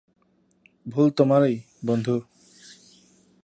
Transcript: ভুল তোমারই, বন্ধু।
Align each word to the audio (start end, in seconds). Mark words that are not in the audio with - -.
ভুল 0.85 1.07
তোমারই, 1.09 1.55
বন্ধু। 1.85 2.15